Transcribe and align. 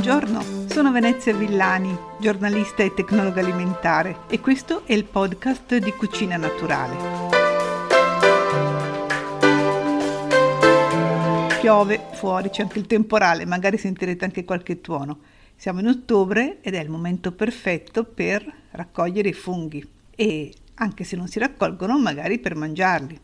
Buongiorno, 0.00 0.68
sono 0.68 0.92
Venezia 0.92 1.34
Villani, 1.34 1.92
giornalista 2.20 2.84
e 2.84 2.94
tecnologa 2.94 3.40
alimentare 3.40 4.18
e 4.28 4.38
questo 4.38 4.86
è 4.86 4.92
il 4.92 5.02
podcast 5.02 5.76
di 5.78 5.90
Cucina 5.90 6.36
Naturale. 6.36 6.94
Piove 11.60 12.00
fuori, 12.12 12.48
c'è 12.48 12.62
anche 12.62 12.78
il 12.78 12.86
temporale, 12.86 13.44
magari 13.44 13.76
sentirete 13.76 14.24
anche 14.24 14.44
qualche 14.44 14.80
tuono. 14.80 15.18
Siamo 15.56 15.80
in 15.80 15.88
ottobre 15.88 16.58
ed 16.60 16.76
è 16.76 16.80
il 16.80 16.90
momento 16.90 17.32
perfetto 17.32 18.04
per 18.04 18.48
raccogliere 18.70 19.30
i 19.30 19.34
funghi 19.34 19.84
e 20.14 20.54
anche 20.74 21.02
se 21.02 21.16
non 21.16 21.26
si 21.26 21.40
raccolgono, 21.40 21.98
magari 21.98 22.38
per 22.38 22.54
mangiarli. 22.54 23.20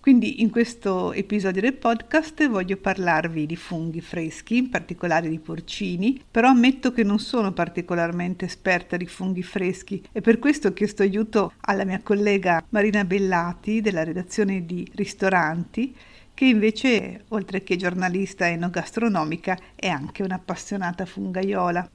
Quindi 0.00 0.40
in 0.40 0.48
questo 0.48 1.12
episodio 1.12 1.60
del 1.60 1.74
podcast 1.74 2.48
voglio 2.48 2.78
parlarvi 2.78 3.44
di 3.44 3.54
funghi 3.54 4.00
freschi, 4.00 4.56
in 4.56 4.70
particolare 4.70 5.28
di 5.28 5.38
porcini, 5.38 6.18
però 6.30 6.48
ammetto 6.48 6.90
che 6.90 7.04
non 7.04 7.18
sono 7.18 7.52
particolarmente 7.52 8.46
esperta 8.46 8.96
di 8.96 9.04
funghi 9.04 9.42
freschi 9.42 10.02
e 10.10 10.22
per 10.22 10.38
questo 10.38 10.68
ho 10.68 10.72
chiesto 10.72 11.02
aiuto 11.02 11.52
alla 11.60 11.84
mia 11.84 12.00
collega 12.02 12.64
Marina 12.70 13.04
Bellati 13.04 13.82
della 13.82 14.02
redazione 14.02 14.64
di 14.64 14.90
Ristoranti 14.94 15.94
che 16.32 16.46
invece, 16.46 17.24
oltre 17.28 17.62
che 17.62 17.76
giornalista 17.76 18.48
enogastronomica, 18.48 19.58
è 19.74 19.88
anche 19.88 20.22
un'appassionata 20.22 21.04
fungaiola. 21.04 21.90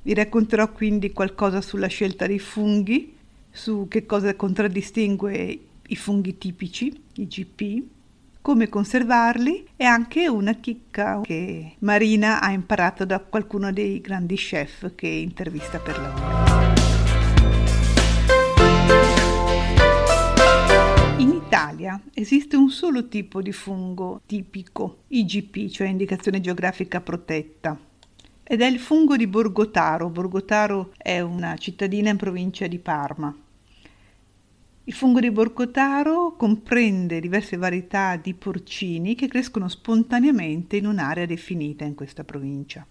Vi 0.00 0.14
racconterò 0.14 0.72
quindi 0.72 1.12
qualcosa 1.12 1.60
sulla 1.60 1.88
scelta 1.88 2.26
dei 2.26 2.38
funghi, 2.38 3.14
su 3.50 3.88
che 3.88 4.06
cosa 4.06 4.34
contraddistingue 4.34 5.58
i 5.90 5.96
funghi 5.96 6.38
tipici, 6.38 7.02
i 7.14 7.26
GP, 7.26 7.82
come 8.40 8.68
conservarli 8.68 9.66
e 9.76 9.84
anche 9.84 10.28
una 10.28 10.54
chicca 10.54 11.20
che 11.22 11.74
Marina 11.80 12.40
ha 12.40 12.50
imparato 12.50 13.04
da 13.04 13.20
qualcuno 13.20 13.72
dei 13.72 14.00
grandi 14.00 14.36
chef 14.36 14.94
che 14.94 15.06
intervista 15.06 15.78
per 15.78 15.98
lavoro. 15.98 16.46
In 21.18 21.30
Italia 21.30 22.00
esiste 22.14 22.56
un 22.56 22.70
solo 22.70 23.08
tipo 23.08 23.42
di 23.42 23.52
fungo 23.52 24.20
tipico, 24.24 25.00
IGP, 25.08 25.68
cioè 25.68 25.88
indicazione 25.88 26.40
geografica 26.40 27.00
protetta, 27.00 27.78
ed 28.42 28.62
è 28.62 28.66
il 28.66 28.78
fungo 28.78 29.16
di 29.16 29.26
Borgotaro. 29.26 30.08
Borgotaro 30.08 30.92
è 30.96 31.20
una 31.20 31.56
cittadina 31.56 32.08
in 32.10 32.16
provincia 32.16 32.66
di 32.66 32.78
Parma. 32.78 33.34
Il 34.88 34.94
fungo 34.94 35.20
di 35.20 35.30
Borcotaro 35.30 36.34
comprende 36.34 37.20
diverse 37.20 37.58
varietà 37.58 38.16
di 38.16 38.32
porcini 38.32 39.14
che 39.14 39.28
crescono 39.28 39.68
spontaneamente 39.68 40.78
in 40.78 40.86
un'area 40.86 41.26
definita 41.26 41.84
in 41.84 41.94
questa 41.94 42.24
provincia. 42.24 42.86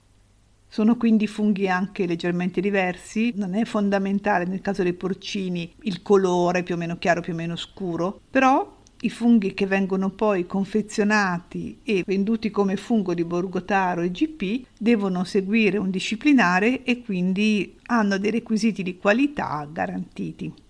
Sono 0.67 0.95
quindi 0.95 1.25
funghi 1.25 1.67
anche 1.67 2.05
leggermente 2.05 2.61
diversi, 2.61 3.33
non 3.35 3.55
è 3.55 3.65
fondamentale 3.65 4.45
nel 4.45 4.61
caso 4.61 4.83
dei 4.83 4.93
porcini 4.93 5.73
il 5.81 6.03
colore 6.03 6.61
più 6.61 6.75
o 6.75 6.77
meno 6.77 6.99
chiaro, 6.99 7.21
più 7.21 7.33
o 7.33 7.35
meno 7.35 7.55
scuro, 7.55 8.21
però 8.29 8.77
i 9.01 9.09
funghi 9.09 9.55
che 9.55 9.65
vengono 9.65 10.11
poi 10.11 10.45
confezionati 10.45 11.79
e 11.81 12.03
venduti 12.05 12.51
come 12.51 12.77
fungo 12.77 13.15
di 13.15 13.25
Borgotaro 13.25 14.01
e 14.01 14.11
GP 14.11 14.67
devono 14.77 15.23
seguire 15.23 15.79
un 15.79 15.89
disciplinare 15.89 16.83
e 16.83 17.01
quindi 17.01 17.75
hanno 17.87 18.19
dei 18.19 18.29
requisiti 18.29 18.83
di 18.83 18.97
qualità 18.97 19.67
garantiti. 19.67 20.65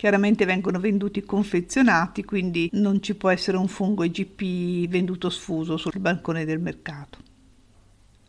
Chiaramente 0.00 0.46
vengono 0.46 0.80
venduti 0.80 1.20
confezionati, 1.24 2.24
quindi 2.24 2.70
non 2.72 3.02
ci 3.02 3.14
può 3.16 3.28
essere 3.28 3.58
un 3.58 3.68
fungo 3.68 4.02
IGP 4.02 4.88
venduto 4.88 5.28
sfuso 5.28 5.76
sul 5.76 5.98
bancone 5.98 6.46
del 6.46 6.58
mercato. 6.58 7.18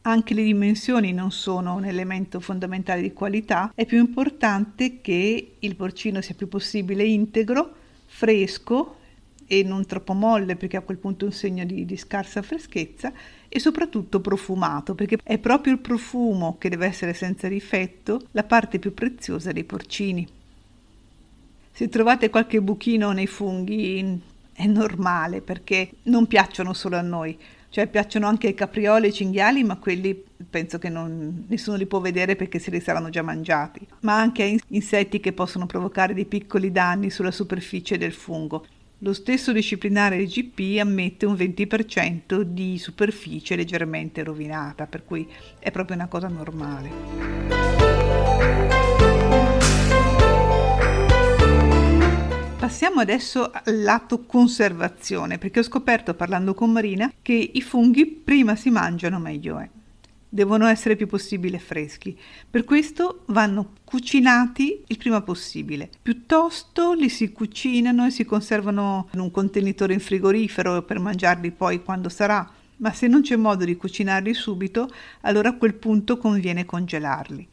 Anche 0.01 0.33
le 0.33 0.43
dimensioni 0.43 1.13
non 1.13 1.31
sono 1.31 1.73
un 1.75 1.85
elemento 1.85 2.41
fondamentale 2.41 3.01
di 3.01 3.13
qualità, 3.13 3.71
è 3.73 3.85
più 3.85 3.99
importante 3.99 4.99
che 4.99 5.53
il 5.59 5.75
porcino 5.77 6.19
sia 6.19 6.35
più 6.35 6.49
possibile 6.49 7.05
integro, 7.05 7.73
fresco 8.05 8.97
e 9.47 9.63
non 9.63 9.85
troppo 9.85 10.11
molle 10.11 10.57
perché 10.57 10.75
a 10.75 10.81
quel 10.81 10.97
punto 10.97 11.23
è 11.23 11.29
un 11.29 11.33
segno 11.33 11.63
di, 11.63 11.85
di, 11.85 11.95
scarsa 11.95 12.41
freschezza 12.41 13.13
e 13.47 13.59
soprattutto 13.61 14.19
profumato 14.19 14.93
perché 14.93 15.19
è 15.23 15.37
proprio 15.37 15.71
il 15.71 15.79
profumo 15.79 16.57
che 16.57 16.67
deve 16.67 16.87
essere 16.87 17.13
senza 17.13 17.47
difetto 17.47 18.19
la 18.31 18.43
parte 18.43 18.77
più 18.77 18.93
preziosa 18.93 19.53
dei 19.53 19.63
porcini. 19.63 20.39
Se 21.71 21.89
trovate 21.89 22.29
qualche 22.29 22.61
buchino 22.61 23.11
nei 23.11 23.27
funghi 23.27 24.21
è 24.53 24.65
normale 24.65 25.41
perché 25.41 25.89
non 26.03 26.27
piacciono 26.27 26.73
solo 26.73 26.97
a 26.97 27.01
noi, 27.01 27.37
cioè 27.69 27.87
piacciono 27.87 28.27
anche 28.27 28.47
ai 28.47 28.53
caprioli 28.53 29.05
e 29.05 29.07
ai 29.07 29.13
cinghiali, 29.13 29.63
ma 29.63 29.77
quelli 29.77 30.23
penso 30.49 30.77
che 30.77 30.89
non, 30.89 31.45
nessuno 31.47 31.77
li 31.77 31.85
può 31.85 31.99
vedere 31.99 32.35
perché 32.35 32.59
se 32.59 32.69
li 32.69 32.81
saranno 32.81 33.09
già 33.09 33.21
mangiati, 33.21 33.87
ma 34.01 34.19
anche 34.19 34.59
insetti 34.67 35.21
che 35.21 35.31
possono 35.31 35.65
provocare 35.65 36.13
dei 36.13 36.25
piccoli 36.25 36.71
danni 36.71 37.09
sulla 37.09 37.31
superficie 37.31 37.97
del 37.97 38.11
fungo. 38.11 38.65
Lo 39.03 39.13
stesso 39.13 39.51
disciplinare 39.51 40.17
IGP 40.17 40.79
ammette 40.79 41.25
un 41.25 41.33
20% 41.33 42.41
di 42.41 42.77
superficie 42.77 43.55
leggermente 43.55 44.21
rovinata, 44.21 44.85
per 44.85 45.03
cui 45.05 45.27
è 45.57 45.71
proprio 45.71 45.95
una 45.95 46.07
cosa 46.07 46.27
normale. 46.27 46.89
Passiamo 52.71 53.01
adesso 53.01 53.51
al 53.51 53.81
lato 53.81 54.23
conservazione, 54.25 55.37
perché 55.37 55.59
ho 55.59 55.63
scoperto 55.63 56.13
parlando 56.13 56.53
con 56.53 56.71
Marina 56.71 57.11
che 57.21 57.33
i 57.33 57.61
funghi 57.61 58.05
prima 58.05 58.55
si 58.55 58.69
mangiano 58.69 59.19
meglio 59.19 59.59
è. 59.59 59.69
Devono 60.29 60.65
essere 60.67 60.95
più 60.95 61.05
possibile 61.05 61.59
freschi, 61.59 62.17
per 62.49 62.63
questo 62.63 63.23
vanno 63.25 63.73
cucinati 63.83 64.85
il 64.87 64.97
prima 64.97 65.21
possibile. 65.21 65.89
Piuttosto 66.01 66.93
li 66.93 67.09
si 67.09 67.33
cucinano 67.33 68.05
e 68.05 68.09
si 68.09 68.23
conservano 68.23 69.09
in 69.15 69.19
un 69.19 69.31
contenitore 69.31 69.93
in 69.93 69.99
frigorifero 69.99 70.81
per 70.83 70.97
mangiarli 70.97 71.51
poi 71.51 71.83
quando 71.83 72.07
sarà, 72.07 72.49
ma 72.77 72.93
se 72.93 73.07
non 73.07 73.21
c'è 73.21 73.35
modo 73.35 73.65
di 73.65 73.75
cucinarli 73.75 74.33
subito, 74.33 74.89
allora 75.21 75.49
a 75.49 75.57
quel 75.57 75.73
punto 75.73 76.17
conviene 76.17 76.63
congelarli 76.63 77.49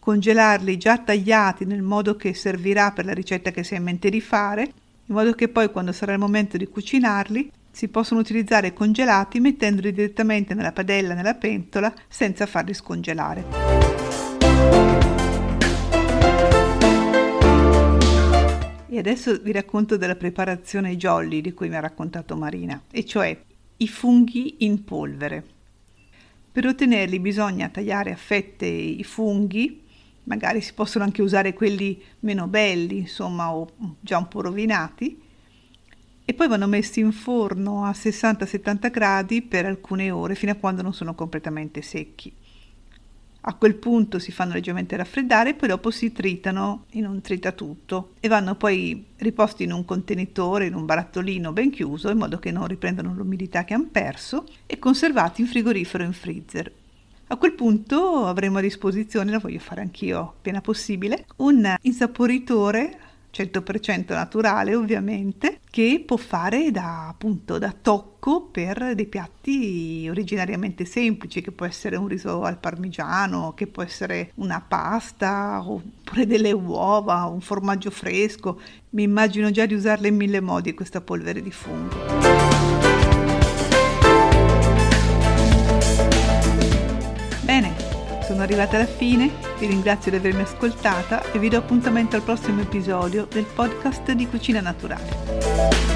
congelarli 0.00 0.78
già 0.78 0.98
tagliati 0.98 1.66
nel 1.66 1.82
modo 1.82 2.16
che 2.16 2.34
servirà 2.34 2.90
per 2.90 3.04
la 3.04 3.12
ricetta 3.12 3.50
che 3.50 3.62
si 3.62 3.74
ha 3.74 3.76
in 3.76 3.84
mente 3.84 4.08
di 4.08 4.20
fare, 4.20 4.62
in 4.62 5.14
modo 5.14 5.32
che 5.34 5.48
poi 5.48 5.70
quando 5.70 5.92
sarà 5.92 6.12
il 6.12 6.18
momento 6.18 6.56
di 6.56 6.66
cucinarli 6.66 7.52
si 7.70 7.88
possono 7.88 8.20
utilizzare 8.20 8.72
congelati 8.72 9.38
mettendoli 9.38 9.92
direttamente 9.92 10.54
nella 10.54 10.72
padella, 10.72 11.14
nella 11.14 11.34
pentola, 11.34 11.94
senza 12.08 12.46
farli 12.46 12.74
scongelare. 12.74 13.44
E 18.88 18.98
adesso 18.98 19.38
vi 19.40 19.52
racconto 19.52 19.96
della 19.96 20.16
preparazione 20.16 20.96
jolly 20.96 21.40
di 21.40 21.52
cui 21.52 21.68
mi 21.68 21.76
ha 21.76 21.80
raccontato 21.80 22.36
Marina, 22.36 22.82
e 22.90 23.04
cioè 23.04 23.38
i 23.76 23.88
funghi 23.88 24.56
in 24.64 24.82
polvere. 24.82 25.44
Per 26.52 26.66
ottenerli 26.66 27.20
bisogna 27.20 27.68
tagliare 27.68 28.10
a 28.10 28.16
fette 28.16 28.66
i 28.66 29.04
funghi 29.04 29.88
magari 30.24 30.60
si 30.60 30.72
possono 30.74 31.04
anche 31.04 31.22
usare 31.22 31.54
quelli 31.54 32.02
meno 32.20 32.46
belli, 32.46 32.98
insomma, 32.98 33.52
o 33.52 33.68
già 34.00 34.18
un 34.18 34.28
po' 34.28 34.42
rovinati, 34.42 35.20
e 36.24 36.34
poi 36.34 36.46
vanno 36.46 36.68
messi 36.68 37.00
in 37.00 37.12
forno 37.12 37.84
a 37.84 37.90
60-70 37.90 38.90
gradi 38.90 39.42
per 39.42 39.66
alcune 39.66 40.10
ore 40.10 40.36
fino 40.36 40.52
a 40.52 40.56
quando 40.56 40.82
non 40.82 40.94
sono 40.94 41.14
completamente 41.14 41.82
secchi. 41.82 42.32
A 43.44 43.54
quel 43.54 43.74
punto 43.74 44.18
si 44.18 44.32
fanno 44.32 44.52
leggermente 44.52 44.96
raffreddare 44.96 45.50
e 45.50 45.54
poi 45.54 45.68
dopo 45.68 45.90
si 45.90 46.12
tritano 46.12 46.84
in 46.90 47.06
un 47.06 47.22
tritatutto 47.22 48.12
e 48.20 48.28
vanno 48.28 48.54
poi 48.54 49.06
riposti 49.16 49.64
in 49.64 49.72
un 49.72 49.86
contenitore, 49.86 50.66
in 50.66 50.74
un 50.74 50.84
barattolino 50.84 51.50
ben 51.52 51.70
chiuso 51.70 52.10
in 52.10 52.18
modo 52.18 52.38
che 52.38 52.50
non 52.50 52.66
riprendano 52.66 53.14
l'umidità 53.14 53.64
che 53.64 53.72
hanno 53.72 53.88
perso 53.90 54.46
e 54.66 54.78
conservati 54.78 55.40
in 55.40 55.46
frigorifero 55.46 56.04
o 56.04 56.06
in 56.06 56.12
freezer. 56.12 56.70
A 57.32 57.36
quel 57.36 57.52
punto 57.52 58.26
avremo 58.26 58.58
a 58.58 58.60
disposizione, 58.60 59.30
lo 59.30 59.38
voglio 59.38 59.60
fare 59.60 59.82
anch'io 59.82 60.18
appena 60.18 60.60
possibile, 60.60 61.26
un 61.36 61.76
insaporitore 61.82 62.98
100% 63.32 64.12
naturale 64.14 64.74
ovviamente, 64.74 65.60
che 65.70 66.02
può 66.04 66.16
fare 66.16 66.72
da, 66.72 67.06
appunto, 67.06 67.58
da 67.58 67.72
tocco 67.80 68.48
per 68.50 68.96
dei 68.96 69.06
piatti 69.06 70.08
originariamente 70.10 70.84
semplici, 70.84 71.40
che 71.40 71.52
può 71.52 71.66
essere 71.66 71.94
un 71.94 72.08
riso 72.08 72.42
al 72.42 72.58
parmigiano, 72.58 73.54
che 73.54 73.68
può 73.68 73.84
essere 73.84 74.32
una 74.34 74.60
pasta, 74.66 75.62
oppure 75.64 76.26
delle 76.26 76.50
uova, 76.50 77.26
un 77.26 77.40
formaggio 77.40 77.90
fresco. 77.90 78.60
Mi 78.90 79.04
immagino 79.04 79.52
già 79.52 79.66
di 79.66 79.74
usarla 79.74 80.08
in 80.08 80.16
mille 80.16 80.40
modi 80.40 80.74
questa 80.74 81.00
polvere 81.00 81.40
di 81.40 81.52
fungo. 81.52 82.79
Bene, 87.50 87.74
sono 88.22 88.42
arrivata 88.42 88.76
alla 88.76 88.86
fine, 88.86 89.28
vi 89.58 89.66
ringrazio 89.66 90.12
di 90.12 90.18
avermi 90.18 90.42
ascoltata 90.42 91.32
e 91.32 91.40
vi 91.40 91.48
do 91.48 91.56
appuntamento 91.56 92.14
al 92.14 92.22
prossimo 92.22 92.60
episodio 92.60 93.26
del 93.28 93.44
podcast 93.44 94.12
di 94.12 94.28
Cucina 94.28 94.60
Naturale. 94.60 95.89